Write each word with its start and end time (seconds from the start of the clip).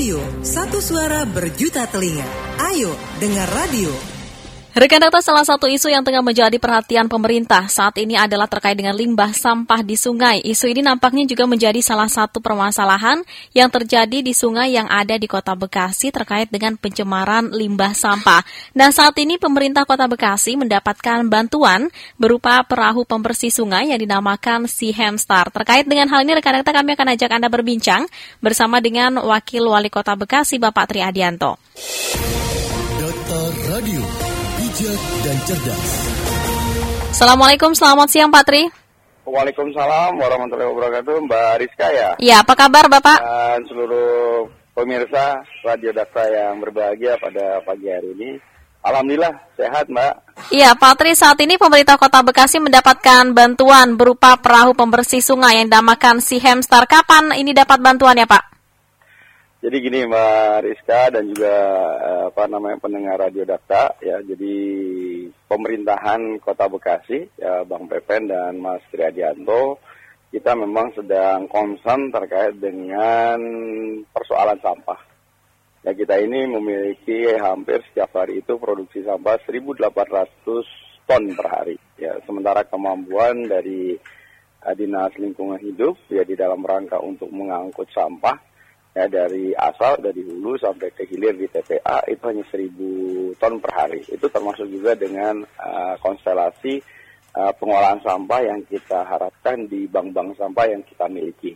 Radio, 0.00 0.16
satu 0.40 0.80
suara 0.80 1.28
berjuta 1.28 1.84
telinga. 1.84 2.24
Ayo, 2.72 2.88
dengar 3.20 3.52
radio. 3.52 3.92
Rekan 4.70 5.02
data 5.02 5.18
salah 5.18 5.42
satu 5.42 5.66
isu 5.66 5.90
yang 5.90 6.06
tengah 6.06 6.22
menjadi 6.22 6.54
perhatian 6.62 7.10
pemerintah 7.10 7.66
saat 7.66 7.90
ini 7.98 8.14
adalah 8.14 8.46
terkait 8.46 8.78
dengan 8.78 8.94
limbah 8.94 9.34
sampah 9.34 9.82
di 9.82 9.98
sungai. 9.98 10.38
Isu 10.46 10.70
ini 10.70 10.78
nampaknya 10.78 11.26
juga 11.26 11.42
menjadi 11.50 11.82
salah 11.82 12.06
satu 12.06 12.38
permasalahan 12.38 13.26
yang 13.50 13.66
terjadi 13.66 14.22
di 14.22 14.30
sungai 14.30 14.78
yang 14.78 14.86
ada 14.86 15.18
di 15.18 15.26
kota 15.26 15.58
Bekasi 15.58 16.14
terkait 16.14 16.54
dengan 16.54 16.78
pencemaran 16.78 17.50
limbah 17.50 17.98
sampah. 17.98 18.46
Nah 18.78 18.94
saat 18.94 19.18
ini 19.18 19.42
pemerintah 19.42 19.82
kota 19.82 20.06
Bekasi 20.06 20.54
mendapatkan 20.54 21.26
bantuan 21.26 21.90
berupa 22.14 22.62
perahu 22.62 23.02
pembersih 23.02 23.50
sungai 23.50 23.90
yang 23.90 23.98
dinamakan 23.98 24.70
si 24.70 24.94
Hamstar. 24.94 25.50
Terkait 25.50 25.82
dengan 25.82 26.06
hal 26.14 26.22
ini 26.22 26.38
rekan 26.38 26.62
data 26.62 26.70
kami 26.70 26.94
akan 26.94 27.18
ajak 27.18 27.30
Anda 27.34 27.50
berbincang 27.50 28.06
bersama 28.38 28.78
dengan 28.78 29.18
Wakil 29.18 29.66
Wali 29.66 29.90
Kota 29.90 30.14
Bekasi 30.14 30.62
Bapak 30.62 30.94
Tri 30.94 31.02
Adianto. 31.02 31.58
Data 33.02 33.40
Radio 33.66 34.39
bijak 34.70 35.00
dan 35.26 35.36
cerdas. 35.50 35.90
Assalamualaikum, 37.10 37.74
selamat 37.74 38.06
siang 38.06 38.30
Pak 38.30 38.44
Tri. 38.46 38.62
Waalaikumsalam 39.26 40.14
warahmatullahi 40.14 40.70
wabarakatuh, 40.70 41.14
Mbak 41.26 41.52
Rizka 41.58 41.86
ya. 41.90 42.10
Iya, 42.22 42.46
apa 42.46 42.54
kabar 42.54 42.86
Bapak? 42.86 43.18
Dan 43.18 43.66
seluruh 43.66 44.46
pemirsa 44.74 45.42
Radio 45.66 45.90
Dakta 45.90 46.22
yang 46.30 46.62
berbahagia 46.62 47.18
pada 47.18 47.58
pagi 47.66 47.90
hari 47.90 48.14
ini. 48.14 48.30
Alhamdulillah 48.80 49.34
sehat 49.58 49.90
Mbak. 49.90 50.12
Iya 50.54 50.72
Pak 50.78 50.94
Tri, 51.02 51.12
saat 51.18 51.36
ini 51.42 51.58
pemerintah 51.58 51.98
kota 51.98 52.22
Bekasi 52.22 52.62
mendapatkan 52.62 53.34
bantuan 53.34 53.98
berupa 53.98 54.38
perahu 54.38 54.72
pembersih 54.72 55.20
sungai 55.20 55.60
yang 55.60 55.66
dinamakan 55.66 56.22
si 56.22 56.38
Hamstar. 56.38 56.86
Kapan 56.86 57.34
ini 57.36 57.52
dapat 57.52 57.82
bantuan 57.82 58.16
ya 58.16 58.24
Pak? 58.24 58.49
Jadi 59.60 59.76
gini 59.84 60.08
Mbak 60.08 60.64
Rizka 60.64 61.12
dan 61.12 61.28
juga 61.28 61.56
eh, 62.00 62.24
apa 62.32 62.48
namanya 62.48 62.80
pendengar 62.80 63.20
Radio 63.20 63.44
Data 63.44 63.92
ya. 64.00 64.16
Jadi 64.24 64.56
pemerintahan 65.44 66.40
Kota 66.40 66.64
Bekasi 66.64 67.28
ya 67.36 67.68
Bang 67.68 67.84
Pepen 67.84 68.32
dan 68.32 68.56
Mas 68.56 68.80
Triadianto 68.88 69.76
kita 70.32 70.56
memang 70.56 70.96
sedang 70.96 71.44
concern 71.44 72.08
terkait 72.08 72.56
dengan 72.56 73.36
persoalan 74.08 74.56
sampah. 74.64 74.96
Ya 75.84 75.92
kita 75.92 76.16
ini 76.24 76.48
memiliki 76.48 77.28
hampir 77.36 77.84
setiap 77.92 78.16
hari 78.16 78.40
itu 78.40 78.56
produksi 78.56 79.04
sampah 79.04 79.44
1.800 79.44 81.04
ton 81.04 81.24
per 81.36 81.46
hari. 81.52 81.76
Ya 82.00 82.16
sementara 82.24 82.64
kemampuan 82.64 83.44
dari 83.44 83.92
uh, 84.64 84.72
Dinas 84.72 85.12
Lingkungan 85.20 85.60
Hidup 85.60 86.00
ya 86.08 86.24
di 86.24 86.32
dalam 86.32 86.64
rangka 86.64 86.96
untuk 86.96 87.28
mengangkut 87.28 87.92
sampah 87.92 88.49
ya 88.90 89.06
dari 89.06 89.54
asal 89.54 90.02
dari 90.02 90.22
hulu 90.26 90.58
sampai 90.58 90.90
ke 90.90 91.06
hilir 91.06 91.38
di 91.38 91.46
TPA 91.46 92.02
itu 92.10 92.22
hanya 92.26 92.44
1000 92.50 93.38
ton 93.38 93.54
per 93.62 93.72
hari. 93.74 94.02
Itu 94.10 94.26
termasuk 94.26 94.66
juga 94.66 94.98
dengan 94.98 95.46
uh, 95.46 95.94
konstelasi 96.02 96.82
uh, 97.38 97.52
pengolahan 97.54 98.02
sampah 98.02 98.40
yang 98.42 98.60
kita 98.66 99.06
harapkan 99.06 99.70
di 99.70 99.86
bank-bank 99.86 100.34
sampah 100.34 100.66
yang 100.66 100.82
kita 100.82 101.06
miliki. 101.06 101.54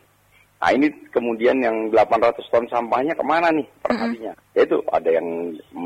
Nah 0.65 0.73
ini 0.73 0.89
kemudian 1.13 1.61
yang 1.61 1.93
800 1.93 2.41
ton 2.49 2.65
sampahnya 2.73 3.13
ke 3.13 3.25
mana 3.27 3.53
nih 3.53 3.69
perharinya? 3.85 4.33
Mm-hmm. 4.33 4.57
Yaitu 4.57 4.77
ada 4.89 5.11
yang 5.13 5.29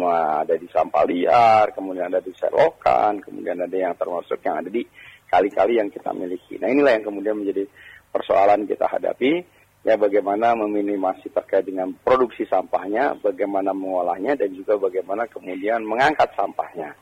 ada 0.07 0.55
di 0.55 0.69
sampah 0.71 1.03
liar, 1.09 1.75
kemudian 1.75 2.13
ada 2.13 2.23
di 2.23 2.31
selokan, 2.39 3.19
kemudian 3.19 3.59
ada 3.59 3.75
yang 3.75 3.97
termasuk 3.99 4.39
yang 4.45 4.63
ada 4.63 4.71
di 4.71 4.87
kali-kali 5.27 5.83
yang 5.83 5.91
kita 5.91 6.15
miliki. 6.15 6.63
Nah 6.63 6.71
inilah 6.71 6.95
yang 6.95 7.05
kemudian 7.11 7.37
menjadi 7.41 7.67
persoalan 8.15 8.71
kita 8.71 8.87
hadapi 8.87 9.43
ya 9.89 9.97
bagaimana 9.97 10.53
meminimasi 10.53 11.33
terkait 11.33 11.65
dengan 11.65 11.97
produksi 12.05 12.45
sampahnya, 12.45 13.17
bagaimana 13.25 13.73
mengolahnya 13.73 14.37
dan 14.37 14.53
juga 14.53 14.77
bagaimana 14.77 15.25
kemudian 15.25 15.81
mengangkat 15.81 16.29
sampahnya. 16.37 16.93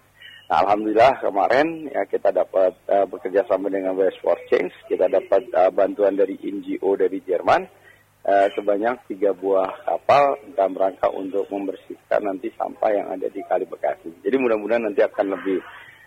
Nah, 0.47 0.63
alhamdulillah 0.63 1.19
kemarin 1.19 1.91
ya 1.91 2.07
kita 2.07 2.31
dapat 2.31 2.79
uh, 2.87 3.03
bekerja 3.11 3.43
sama 3.51 3.67
dengan 3.67 3.99
West 3.99 4.23
for 4.23 4.39
Change, 4.47 4.71
kita 4.87 5.11
dapat 5.11 5.51
uh, 5.51 5.75
bantuan 5.75 6.15
dari 6.15 6.39
NGO 6.39 6.95
dari 6.95 7.19
Jerman 7.27 7.67
uh, 8.23 8.47
sebanyak 8.55 9.11
tiga 9.11 9.35
buah 9.35 9.83
kapal 9.83 10.39
dalam 10.55 10.79
rangka 10.79 11.11
untuk 11.11 11.51
membersihkan 11.51 12.23
nanti 12.23 12.55
sampah 12.55 12.91
yang 12.95 13.11
ada 13.11 13.27
di 13.27 13.43
Kali 13.43 13.67
Bekasi. 13.67 14.23
Jadi 14.23 14.37
mudah-mudahan 14.39 14.87
nanti 14.87 15.03
akan 15.03 15.35
lebih 15.35 15.59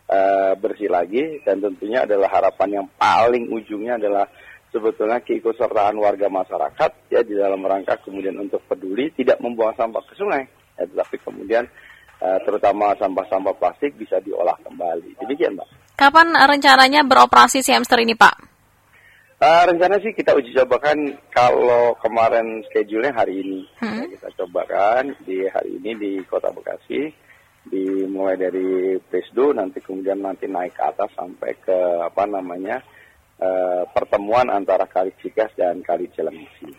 uh, 0.08 0.56
bersih 0.56 0.88
lagi 0.88 1.44
dan 1.44 1.60
tentunya 1.60 2.08
adalah 2.08 2.32
harapan 2.32 2.80
yang 2.80 2.88
paling 2.96 3.52
ujungnya 3.52 4.00
adalah 4.00 4.32
sebetulnya 4.70 5.20
keikutsertaan 5.22 5.98
warga 5.98 6.30
masyarakat 6.30 6.92
ya 7.10 7.22
di 7.26 7.34
dalam 7.38 7.62
rangka 7.66 7.98
kemudian 8.06 8.38
untuk 8.38 8.62
peduli 8.70 9.10
tidak 9.18 9.42
membuang 9.42 9.74
sampah 9.74 10.02
ke 10.06 10.14
sungai, 10.18 10.46
ya, 10.78 10.86
tetapi 10.86 11.16
kemudian 11.26 11.66
uh, 12.22 12.40
terutama 12.46 12.94
sampah-sampah 12.98 13.56
plastik 13.58 13.98
bisa 13.98 14.22
diolah 14.22 14.56
kembali. 14.62 15.18
Demikian, 15.26 15.58
Mbak. 15.58 15.70
Kapan 15.98 16.32
rencananya 16.32 17.04
beroperasi 17.04 17.60
si 17.60 17.76
hamster 17.76 18.00
ini, 18.00 18.16
Pak? 18.16 18.36
Uh, 19.40 19.64
rencana 19.72 20.04
sih 20.04 20.12
kita 20.12 20.36
uji 20.36 20.52
cobakan 20.52 21.16
kalau 21.32 21.96
kemarin 22.04 22.60
schedule-nya 22.68 23.16
hari 23.16 23.40
ini. 23.40 23.62
Hmm. 23.80 24.04
Ya, 24.04 24.20
kita 24.20 24.30
cobakan 24.44 25.16
di 25.24 25.48
hari 25.48 25.80
ini 25.80 25.92
di 25.96 26.12
Kota 26.28 26.52
Bekasi 26.52 27.08
dimulai 27.70 28.36
dari 28.36 29.00
Pesdo 29.00 29.52
nanti 29.56 29.80
kemudian 29.80 30.20
nanti 30.20 30.48
naik 30.48 30.76
ke 30.76 30.84
atas 30.84 31.12
sampai 31.16 31.56
ke 31.60 31.78
apa 32.04 32.24
namanya 32.28 32.84
uh, 33.40 33.84
pertemuan 33.92 34.48
antara 34.52 34.86
Kali 34.86 35.12
Cikas 35.20 35.52
dan 35.56 35.82
Kali 35.82 36.08
Cilengsi. 36.14 36.70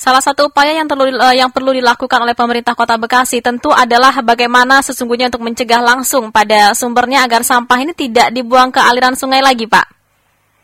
Salah 0.00 0.24
satu 0.24 0.48
upaya 0.48 0.72
yang 0.72 0.88
perlu 0.88 1.12
uh, 1.12 1.36
yang 1.36 1.52
perlu 1.52 1.76
dilakukan 1.76 2.24
oleh 2.24 2.32
pemerintah 2.32 2.72
Kota 2.72 2.96
Bekasi 2.96 3.44
tentu 3.44 3.68
adalah 3.68 4.16
bagaimana 4.24 4.80
sesungguhnya 4.80 5.28
untuk 5.28 5.44
mencegah 5.44 5.84
langsung 5.84 6.32
pada 6.32 6.72
sumbernya 6.72 7.20
agar 7.28 7.44
sampah 7.44 7.84
ini 7.84 7.92
tidak 7.92 8.32
dibuang 8.32 8.72
ke 8.72 8.80
aliran 8.80 9.12
sungai 9.12 9.44
lagi, 9.44 9.68
Pak. 9.68 10.00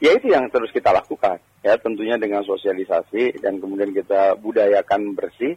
Ya 0.01 0.13
itu 0.17 0.33
yang 0.33 0.49
terus 0.53 0.69
kita 0.73 0.93
lakukan, 0.93 1.41
ya 1.65 1.77
tentunya 1.81 2.21
dengan 2.21 2.45
sosialisasi 2.45 3.41
dan 3.41 3.57
kemudian 3.61 3.97
kita 3.97 4.37
budayakan 4.41 5.17
bersih, 5.17 5.57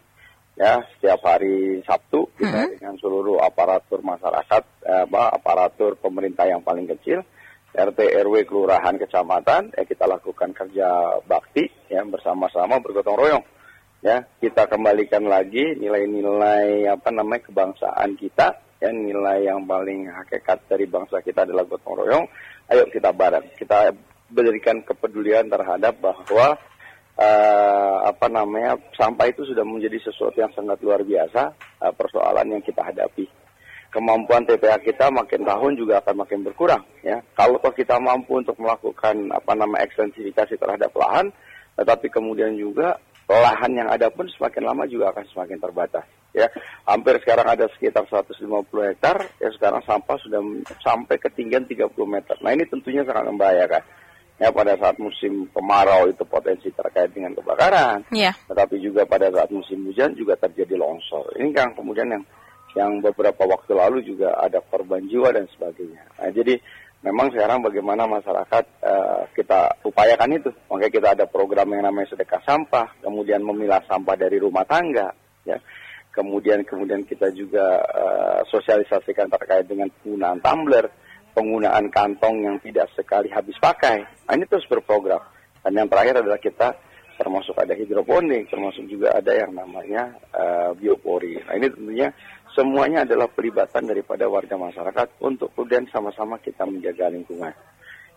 ya 0.60 0.80
setiap 0.96 1.24
hari 1.24 1.80
Sabtu 1.84 2.28
kita 2.36 2.68
hmm. 2.68 2.72
dengan 2.80 2.96
seluruh 3.00 3.40
aparatur 3.44 4.04
masyarakat, 4.04 4.64
eh, 4.88 5.06
aparatur 5.12 5.96
pemerintah 6.00 6.48
yang 6.48 6.64
paling 6.64 6.88
kecil, 6.88 7.24
RT 7.80 8.00
RW 8.28 8.36
kelurahan 8.44 9.00
kecamatan 9.00 9.72
ya 9.72 9.84
kita 9.88 10.04
lakukan 10.04 10.52
kerja 10.52 11.20
bakti 11.24 11.72
ya 11.88 12.04
bersama-sama 12.04 12.84
bergotong 12.84 13.16
royong. 13.16 13.46
Ya 14.04 14.28
kita 14.40 14.68
kembalikan 14.68 15.28
lagi 15.28 15.80
nilai-nilai 15.80 16.92
apa 16.92 17.10
namanya 17.16 17.48
kebangsaan 17.48 18.20
kita. 18.20 18.60
Ya 18.80 18.92
nilai 18.92 19.48
yang 19.48 19.64
paling 19.68 20.08
hakikat 20.08 20.68
dari 20.68 20.88
bangsa 20.88 21.24
kita 21.24 21.48
adalah 21.48 21.64
gotong 21.68 21.96
royong. 22.04 22.26
Ayo 22.68 22.88
kita 22.92 23.16
bareng 23.16 23.56
kita 23.56 23.96
berikan 24.28 24.84
kepedulian 24.84 25.48
terhadap 25.48 26.00
bahwa 26.00 26.60
uh, 27.18 27.96
apa 28.08 28.28
namanya 28.28 28.78
sampah 28.96 29.28
itu 29.32 29.44
sudah 29.48 29.64
menjadi 29.64 30.00
sesuatu 30.04 30.38
yang 30.38 30.54
sangat 30.54 30.80
luar 30.84 31.02
biasa 31.04 31.56
uh, 31.82 31.94
persoalan 31.96 32.56
yang 32.56 32.64
kita 32.64 32.86
hadapi 32.86 33.39
kemampuan 33.90 34.46
TPA 34.46 34.78
kita 34.82 35.10
makin 35.10 35.46
tahun 35.46 35.74
juga 35.78 36.02
akan 36.02 36.26
makin 36.26 36.46
berkurang 36.46 36.84
ya. 37.02 37.22
Kalau 37.34 37.58
toh 37.62 37.74
kita 37.74 37.98
mampu 37.98 38.38
untuk 38.38 38.58
melakukan 38.62 39.34
apa 39.34 39.52
nama 39.58 39.82
ekstensifikasi 39.82 40.56
terhadap 40.58 40.94
lahan, 40.94 41.34
tetapi 41.78 42.10
kemudian 42.14 42.54
juga 42.58 42.98
lahan 43.30 43.78
yang 43.78 43.90
ada 43.90 44.10
pun 44.10 44.26
semakin 44.26 44.64
lama 44.66 44.90
juga 44.90 45.14
akan 45.14 45.26
semakin 45.30 45.58
terbatas 45.62 46.06
ya. 46.34 46.48
Hampir 46.86 47.22
sekarang 47.22 47.48
ada 47.50 47.66
sekitar 47.78 48.06
150 48.10 48.40
hektar, 48.90 49.18
ya 49.38 49.50
sekarang 49.54 49.82
sampah 49.86 50.18
sudah 50.22 50.42
sampai 50.82 51.18
ketinggian 51.22 51.66
30 51.70 51.94
meter. 52.06 52.36
Nah, 52.42 52.52
ini 52.54 52.66
tentunya 52.66 53.06
sangat 53.06 53.30
membahayakan. 53.30 53.84
Ya, 54.40 54.56
pada 54.56 54.72
saat 54.80 54.96
musim 55.04 55.52
kemarau 55.52 56.08
itu 56.08 56.24
potensi 56.24 56.72
terkait 56.72 57.12
dengan 57.12 57.36
kebakaran. 57.36 58.08
Yeah. 58.08 58.32
Tetapi 58.48 58.80
juga 58.80 59.04
pada 59.04 59.28
saat 59.36 59.52
musim 59.52 59.84
hujan 59.84 60.16
juga 60.16 60.40
terjadi 60.40 60.80
longsor. 60.80 61.36
Ini 61.36 61.52
kan 61.52 61.76
kemudian 61.76 62.08
yang 62.08 62.24
yang 62.78 63.02
beberapa 63.02 63.46
waktu 63.50 63.74
lalu 63.74 64.06
juga 64.06 64.38
ada 64.38 64.62
korban 64.62 65.02
jiwa 65.10 65.34
dan 65.34 65.50
sebagainya. 65.50 66.06
Nah, 66.22 66.30
jadi 66.30 66.62
memang 67.02 67.34
sekarang 67.34 67.66
bagaimana 67.66 68.06
masyarakat 68.06 68.66
uh, 68.84 69.24
kita 69.34 69.82
upayakan 69.88 70.38
itu. 70.38 70.50
Makanya 70.70 70.92
kita 70.94 71.08
ada 71.18 71.26
program 71.26 71.74
yang 71.74 71.88
namanya 71.90 72.14
sedekah 72.14 72.42
sampah, 72.46 72.94
kemudian 73.02 73.42
memilah 73.42 73.82
sampah 73.90 74.16
dari 74.20 74.38
rumah 74.38 74.68
tangga, 74.68 75.10
ya. 75.48 75.58
Kemudian 76.10 76.66
kemudian 76.66 77.06
kita 77.06 77.32
juga 77.32 77.80
uh, 77.86 78.42
sosialisasikan 78.50 79.30
terkait 79.30 79.70
dengan 79.70 79.88
penggunaan 80.02 80.42
tumbler, 80.42 80.86
penggunaan 81.32 81.88
kantong 81.94 82.44
yang 82.44 82.58
tidak 82.60 82.90
sekali 82.98 83.30
habis 83.30 83.56
pakai. 83.62 84.04
Nah, 84.28 84.34
ini 84.36 84.46
terus 84.50 84.66
berprogram. 84.68 85.22
Dan 85.64 85.76
yang 85.76 85.88
terakhir 85.88 86.20
adalah 86.26 86.40
kita 86.42 86.76
termasuk 87.20 87.52
ada 87.60 87.76
hidroponik, 87.76 88.48
termasuk 88.48 88.88
juga 88.88 89.12
ada 89.12 89.36
yang 89.36 89.52
namanya 89.52 90.16
uh, 90.32 90.72
biopori. 90.72 91.36
Nah 91.44 91.60
ini 91.60 91.68
tentunya 91.68 92.08
semuanya 92.56 93.06
adalah 93.06 93.28
pelibatan 93.30 93.86
daripada 93.90 94.26
warga 94.30 94.56
masyarakat 94.58 95.08
untuk 95.22 95.52
kemudian 95.56 95.86
sama-sama 95.92 96.38
kita 96.42 96.66
menjaga 96.66 97.10
lingkungan. 97.12 97.54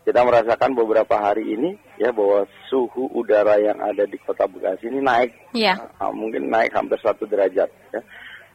kita 0.02 0.18
merasakan 0.26 0.74
beberapa 0.74 1.14
hari 1.14 1.54
ini 1.54 1.78
ya 1.94 2.10
bahwa 2.10 2.42
suhu 2.66 3.06
udara 3.14 3.54
yang 3.62 3.78
ada 3.78 4.02
di 4.02 4.18
kota 4.18 4.50
Bekasi 4.50 4.90
ini 4.90 4.98
naik, 4.98 5.30
Iya. 5.54 5.78
uh, 6.02 6.10
mungkin 6.10 6.50
naik 6.50 6.74
hampir 6.74 6.98
satu 6.98 7.22
derajat. 7.22 7.70
Ya. 7.94 8.02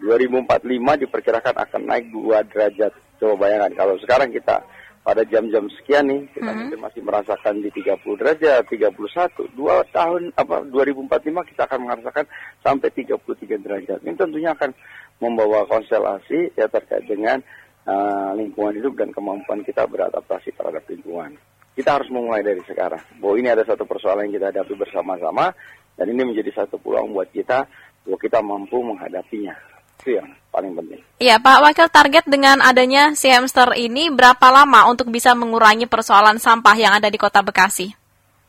2045 0.04 1.08
diperkirakan 1.08 1.56
akan 1.56 1.82
naik 1.88 2.12
dua 2.12 2.44
derajat. 2.52 2.92
Coba 3.16 3.48
bayangkan 3.48 3.80
kalau 3.80 3.96
sekarang 4.04 4.36
kita 4.36 4.60
pada 5.08 5.24
jam-jam 5.24 5.72
sekian 5.80 6.12
nih 6.12 6.28
kita 6.36 6.52
mungkin 6.52 6.80
masih 6.84 7.00
merasakan 7.00 7.64
di 7.64 7.72
30 7.72 8.20
derajat, 8.20 8.68
31. 8.68 9.48
Dua 9.56 9.88
tahun 9.96 10.36
apa 10.36 10.68
2045 10.68 11.48
kita 11.48 11.64
akan 11.64 11.80
merasakan 11.88 12.26
sampai 12.60 12.92
33 12.92 13.56
derajat. 13.64 14.04
Ini 14.04 14.20
tentunya 14.20 14.52
akan 14.52 14.76
membawa 15.18 15.66
konstelasi 15.66 16.54
ya 16.54 16.70
terkait 16.70 17.06
dengan 17.10 17.42
uh, 17.88 18.32
lingkungan 18.38 18.78
hidup 18.78 18.94
dan 19.00 19.10
kemampuan 19.10 19.64
kita 19.66 19.88
beradaptasi 19.90 20.54
terhadap 20.54 20.84
lingkungan. 20.86 21.34
Kita 21.78 21.98
harus 21.98 22.10
memulai 22.10 22.42
dari 22.42 22.62
sekarang. 22.66 23.02
Bahwa 23.22 23.36
ini 23.38 23.50
ada 23.54 23.62
satu 23.62 23.86
persoalan 23.86 24.30
yang 24.30 24.42
kita 24.42 24.50
hadapi 24.50 24.74
bersama-sama 24.74 25.54
dan 25.98 26.06
ini 26.10 26.22
menjadi 26.26 26.66
satu 26.66 26.82
peluang 26.82 27.14
buat 27.14 27.30
kita 27.30 27.70
bahwa 28.06 28.18
kita 28.18 28.40
mampu 28.42 28.82
menghadapinya. 28.82 29.54
Itu 29.98 30.18
yang 30.18 30.30
paling 30.54 30.74
penting. 30.78 31.02
Iya, 31.22 31.42
Pak 31.42 31.58
Wakil, 31.62 31.90
target 31.90 32.26
dengan 32.30 32.62
adanya 32.62 33.18
si 33.18 33.30
hamster 33.30 33.74
ini 33.78 34.10
berapa 34.14 34.48
lama 34.54 34.90
untuk 34.90 35.10
bisa 35.10 35.34
mengurangi 35.34 35.90
persoalan 35.90 36.38
sampah 36.38 36.78
yang 36.78 36.94
ada 36.98 37.10
di 37.10 37.18
Kota 37.18 37.42
Bekasi? 37.42 37.94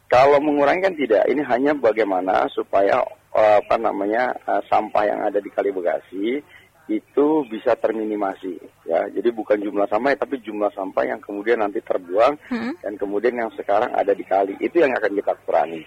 Kalau 0.09 0.41
mengurangi 0.41 0.89
kan 0.89 0.95
tidak, 0.97 1.25
ini 1.29 1.45
hanya 1.45 1.77
bagaimana 1.77 2.49
supaya 2.49 3.05
eh, 3.37 3.57
apa 3.61 3.77
namanya 3.77 4.33
eh, 4.33 4.63
sampah 4.69 5.05
yang 5.05 5.21
ada 5.21 5.37
di 5.37 5.53
Kali 5.53 5.69
Bekasi 5.69 6.41
itu 6.89 7.45
bisa 7.53 7.77
terminimasi 7.77 8.57
ya. 8.89 9.05
Jadi 9.13 9.29
bukan 9.31 9.61
jumlah 9.61 9.85
sampah 9.87 10.17
tapi 10.17 10.41
jumlah 10.41 10.73
sampah 10.73 11.05
yang 11.05 11.21
kemudian 11.21 11.61
nanti 11.61 11.85
terbuang 11.85 12.41
Hmm. 12.49 12.73
dan 12.81 12.97
kemudian 12.97 13.37
yang 13.37 13.53
sekarang 13.53 13.93
ada 13.93 14.17
di 14.17 14.25
kali 14.25 14.57
itu 14.59 14.81
yang 14.81 14.93
akan 14.97 15.13
kita 15.13 15.37
kurangi. 15.45 15.85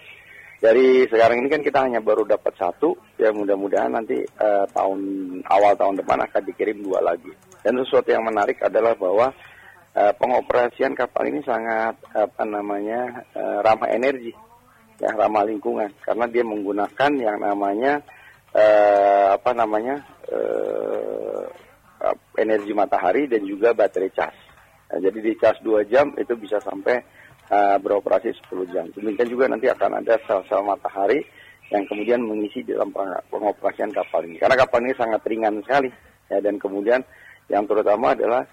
Dari 0.62 1.10
sekarang 1.10 1.42
ini 1.42 1.50
kan 1.50 1.58
kita 1.58 1.82
hanya 1.82 1.98
baru 1.98 2.22
dapat 2.22 2.54
satu, 2.54 2.94
ya 3.18 3.34
mudah-mudahan 3.34 3.98
nanti 3.98 4.22
eh, 4.22 4.64
tahun 4.70 5.00
awal 5.50 5.74
tahun 5.74 5.98
depan 5.98 6.22
akan 6.22 6.42
dikirim 6.46 6.86
dua 6.86 7.02
lagi. 7.02 7.34
Dan 7.66 7.82
sesuatu 7.82 8.06
yang 8.14 8.22
menarik 8.22 8.62
adalah 8.62 8.94
bahwa 8.94 9.34
eh, 9.98 10.12
pengoperasian 10.14 10.94
kapal 10.94 11.26
ini 11.26 11.42
sangat 11.42 11.98
apa 12.14 12.46
namanya 12.46 13.26
eh, 13.34 13.58
ramah 13.58 13.90
energi, 13.90 14.30
ya 15.02 15.10
ramah 15.18 15.42
lingkungan, 15.50 15.90
karena 15.98 16.30
dia 16.30 16.46
menggunakan 16.46 17.10
yang 17.18 17.42
namanya 17.42 17.98
eh, 18.52 19.26
apa 19.32 19.50
namanya 19.56 20.00
eh, 20.28 21.44
energi 22.38 22.72
matahari 22.74 23.30
dan 23.30 23.46
juga 23.46 23.70
baterai 23.76 24.10
cas. 24.10 24.34
Nah, 24.92 24.98
jadi 25.00 25.18
di 25.24 25.32
cas 25.38 25.56
2 25.64 25.88
jam 25.88 26.12
itu 26.18 26.34
bisa 26.36 26.60
sampai 26.60 27.00
uh, 27.48 27.76
beroperasi 27.80 28.34
10 28.50 28.74
jam. 28.74 28.84
Demikian 28.92 29.28
juga 29.28 29.48
nanti 29.48 29.68
akan 29.72 30.04
ada 30.04 30.20
sel-sel 30.28 30.60
matahari 30.64 31.24
yang 31.72 31.88
kemudian 31.88 32.20
mengisi 32.20 32.60
dalam 32.64 32.92
peng- 32.92 33.24
pengoperasian 33.32 33.92
kapal 33.92 34.20
ini. 34.28 34.36
Karena 34.36 34.56
kapal 34.60 34.84
ini 34.84 34.92
sangat 34.96 35.24
ringan 35.24 35.64
sekali. 35.64 35.88
Ya, 36.28 36.40
dan 36.44 36.60
kemudian 36.60 37.00
yang 37.48 37.64
terutama 37.64 38.12
adalah 38.12 38.44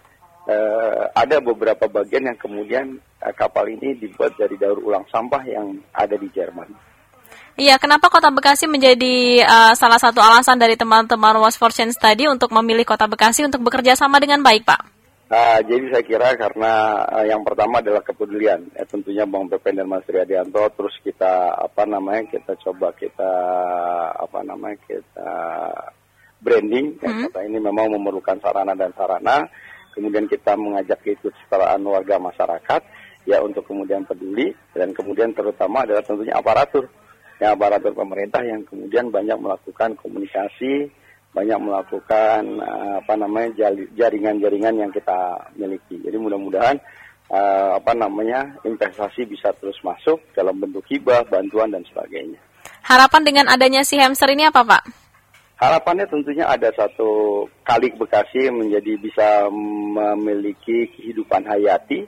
eh, 0.48 1.04
ada 1.16 1.44
beberapa 1.44 1.88
bagian 1.88 2.28
yang 2.32 2.40
kemudian 2.40 2.96
eh, 3.20 3.34
kapal 3.36 3.68
ini 3.68 3.96
dibuat 4.00 4.36
dari 4.40 4.56
daur 4.56 4.80
ulang 4.80 5.04
sampah 5.12 5.44
yang 5.44 5.76
ada 5.92 6.16
di 6.16 6.28
Jerman. 6.32 6.72
Iya, 7.60 7.76
kenapa 7.76 8.08
Kota 8.08 8.32
Bekasi 8.32 8.72
menjadi 8.72 9.44
uh, 9.44 9.76
salah 9.76 10.00
satu 10.00 10.24
alasan 10.24 10.56
dari 10.56 10.80
teman-teman 10.80 11.44
Was 11.44 11.60
for 11.60 11.76
Change 11.76 11.92
tadi 12.00 12.24
untuk 12.24 12.56
memilih 12.56 12.88
Kota 12.88 13.04
Bekasi 13.04 13.44
untuk 13.44 13.68
bekerja 13.68 14.00
sama 14.00 14.16
dengan 14.24 14.40
baik, 14.40 14.64
Pak? 14.64 14.82
Nah, 15.28 15.60
jadi 15.68 15.92
saya 15.92 16.04
kira 16.08 16.40
karena 16.40 17.04
eh, 17.20 17.30
yang 17.30 17.44
pertama 17.44 17.84
adalah 17.84 18.00
kepedulian, 18.00 18.64
ya, 18.74 18.88
tentunya 18.88 19.28
Bang 19.28 19.52
Pepen 19.52 19.76
dan 19.76 19.92
Mas 19.92 20.08
Triadianto, 20.08 20.72
terus 20.72 20.96
kita 21.04 21.54
apa 21.54 21.84
namanya 21.84 22.32
kita 22.32 22.56
coba 22.64 22.96
kita 22.96 23.32
apa 24.16 24.40
namanya 24.42 24.80
kita 24.88 25.32
branding, 26.40 26.96
ya, 26.98 27.28
kota 27.28 27.44
ini 27.44 27.60
memang 27.60 27.92
memerlukan 27.92 28.40
sarana 28.40 28.72
dan 28.72 28.96
sarana, 28.96 29.46
kemudian 29.92 30.32
kita 30.32 30.56
mengajak 30.56 31.04
keikutsertaan 31.04 31.84
warga 31.84 32.24
masyarakat, 32.24 32.82
ya 33.28 33.44
untuk 33.44 33.68
kemudian 33.68 34.08
peduli. 34.08 34.56
Dan 34.72 34.96
kemudian 34.96 35.36
terutama 35.36 35.84
adalah 35.86 36.02
tentunya 36.02 36.34
aparatur, 36.40 36.90
ya 37.40 37.56
aparatur 37.56 37.96
pemerintah 37.96 38.44
yang 38.44 38.68
kemudian 38.68 39.10
banyak 39.10 39.40
melakukan 39.40 39.96
komunikasi, 39.96 40.92
banyak 41.32 41.60
melakukan 41.60 42.44
eh, 42.60 42.94
apa 43.00 43.14
namanya 43.16 43.72
jaringan-jaringan 43.96 44.76
yang 44.76 44.92
kita 44.92 45.50
miliki. 45.56 46.04
Jadi 46.04 46.20
mudah-mudahan 46.20 46.76
eh, 47.32 47.70
apa 47.80 47.96
namanya 47.96 48.60
investasi 48.68 49.24
bisa 49.24 49.56
terus 49.56 49.80
masuk 49.82 50.20
dalam 50.36 50.60
bentuk 50.60 50.84
hibah, 50.92 51.24
bantuan 51.32 51.72
dan 51.72 51.82
sebagainya. 51.88 52.38
Harapan 52.84 53.22
dengan 53.24 53.46
adanya 53.48 53.88
si 53.88 53.96
hamster 53.96 54.36
ini 54.36 54.44
apa, 54.52 54.62
Pak? 54.68 54.84
Harapannya 55.60 56.08
tentunya 56.08 56.48
ada 56.48 56.72
satu 56.72 57.44
kali 57.68 57.92
Bekasi 57.92 58.48
menjadi 58.48 58.96
bisa 58.96 59.52
memiliki 59.52 60.88
kehidupan 60.96 61.44
hayati 61.44 62.08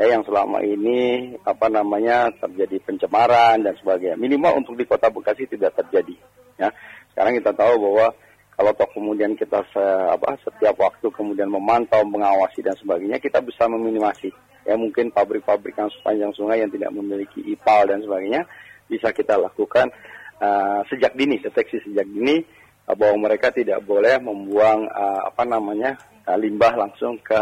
ya 0.00 0.06
yang 0.08 0.22
selama 0.24 0.64
ini 0.64 1.32
apa 1.44 1.68
namanya 1.68 2.32
terjadi 2.40 2.80
pencemaran 2.84 3.60
dan 3.60 3.74
sebagainya. 3.76 4.16
Minimal 4.16 4.64
untuk 4.64 4.78
di 4.78 4.84
Kota 4.88 5.12
Bekasi 5.12 5.44
tidak 5.48 5.76
terjadi. 5.76 6.16
Ya. 6.56 6.72
Sekarang 7.12 7.36
kita 7.36 7.52
tahu 7.52 7.74
bahwa 7.90 8.14
kalau 8.52 8.72
toh 8.76 8.88
kemudian 8.92 9.32
kita 9.34 9.64
se- 9.72 10.08
apa, 10.12 10.36
setiap 10.44 10.76
waktu 10.78 11.08
kemudian 11.08 11.48
memantau, 11.48 12.04
mengawasi 12.04 12.60
dan 12.60 12.76
sebagainya, 12.76 13.18
kita 13.18 13.40
bisa 13.40 13.64
meminimasi. 13.68 14.28
Ya 14.62 14.78
mungkin 14.78 15.10
pabrik-pabrik 15.10 15.74
yang 15.74 15.90
sepanjang 15.90 16.30
sungai 16.38 16.62
yang 16.62 16.70
tidak 16.70 16.94
memiliki 16.94 17.42
IPAL 17.42 17.90
dan 17.90 17.98
sebagainya 18.06 18.46
bisa 18.86 19.10
kita 19.10 19.34
lakukan 19.34 19.90
uh, 20.38 20.86
sejak 20.86 21.18
dini, 21.18 21.42
deteksi 21.42 21.82
sejak 21.82 22.06
dini 22.06 22.38
uh, 22.86 22.94
bahwa 22.94 23.26
mereka 23.26 23.50
tidak 23.50 23.82
boleh 23.82 24.22
membuang 24.22 24.86
uh, 24.86 25.26
apa 25.26 25.42
namanya 25.42 25.98
uh, 26.30 26.38
limbah 26.38 26.78
langsung 26.78 27.18
ke 27.18 27.40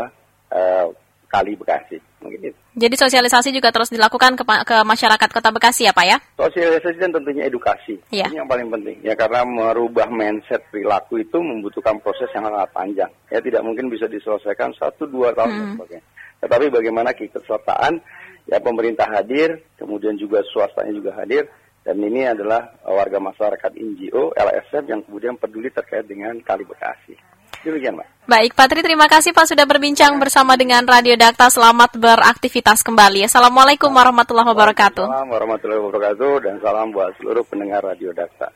uh, 0.49 0.89
kali 1.31 1.55
Bekasi. 1.55 2.03
Mungkin 2.21 2.53
itu. 2.53 2.59
Jadi 2.77 2.95
sosialisasi 2.99 3.55
juga 3.55 3.71
terus 3.71 3.89
dilakukan 3.89 4.35
ke, 4.35 4.45
ke 4.45 4.77
masyarakat 4.83 5.29
Kota 5.31 5.55
Bekasi 5.55 5.87
ya, 5.87 5.95
Pak 5.95 6.07
ya? 6.07 6.17
Sosialisasi 6.37 6.99
dan 6.99 7.15
tentunya 7.15 7.47
edukasi. 7.47 7.97
Iya. 8.11 8.27
Ini 8.29 8.43
yang 8.43 8.51
paling 8.51 8.69
penting. 8.69 8.99
Ya 9.07 9.15
karena 9.15 9.47
merubah 9.47 10.11
mindset 10.11 10.67
perilaku 10.69 11.23
itu 11.23 11.39
membutuhkan 11.39 12.03
proses 12.03 12.29
yang 12.35 12.51
sangat 12.51 12.69
panjang. 12.75 13.11
Ya 13.31 13.39
tidak 13.39 13.63
mungkin 13.63 13.89
bisa 13.89 14.11
diselesaikan 14.11 14.75
satu 14.75 15.07
dua 15.07 15.31
tahun 15.33 15.55
dan 15.55 15.69
sebagainya. 15.79 16.05
Tetapi 16.41 16.67
bagaimana 16.69 17.11
keikutsertaan 17.15 18.03
ya 18.51 18.59
pemerintah 18.59 19.07
hadir, 19.07 19.63
kemudian 19.79 20.19
juga 20.19 20.43
swastanya 20.51 20.93
juga 20.93 21.15
hadir 21.15 21.47
dan 21.81 21.97
ini 21.97 22.29
adalah 22.29 22.77
uh, 22.85 22.93
warga 22.93 23.17
masyarakat 23.17 23.73
NGO, 23.73 24.37
LSM 24.37 24.85
yang 24.85 25.01
kemudian 25.01 25.35
peduli 25.41 25.73
terkait 25.73 26.05
dengan 26.05 26.37
Kali 26.45 26.65
Bekasi. 26.69 27.17
Demikian, 27.61 28.01
Mbak. 28.01 28.09
Baik, 28.31 28.55
Pak 28.55 28.67
Tri, 28.71 28.81
terima 28.87 29.11
kasih 29.11 29.35
Pak 29.35 29.51
sudah 29.51 29.67
berbincang 29.67 30.15
bersama 30.23 30.55
dengan 30.55 30.87
Radio 30.87 31.19
Dakta. 31.19 31.51
Selamat 31.51 31.99
beraktivitas 31.99 32.81
kembali. 32.87 33.27
Assalamualaikum 33.27 33.91
warahmatullahi 33.91 34.47
wabarakatuh. 34.55 35.03
Salam 35.03 35.29
warahmatullahi 35.29 35.83
wabarakatuh 35.83 36.33
dan 36.47 36.55
salam 36.63 36.95
buat 36.95 37.11
seluruh 37.19 37.43
pendengar 37.51 37.83
Radio 37.83 38.15
Dakta. 38.15 38.55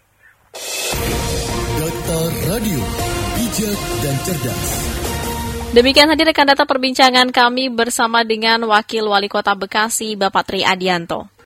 Data 1.75 2.21
Radio, 2.55 2.81
bijak 3.35 3.81
dan 3.99 4.17
cerdas. 4.23 4.63
Demikian 5.75 6.07
tadi 6.07 6.23
rekan 6.23 6.47
data 6.47 6.63
perbincangan 6.71 7.35
kami 7.35 7.67
bersama 7.67 8.23
dengan 8.23 8.63
Wakil 8.71 9.11
Wali 9.11 9.27
Kota 9.27 9.59
Bekasi, 9.59 10.15
Bapak 10.15 10.47
Tri 10.55 10.63
Adianto. 10.63 11.34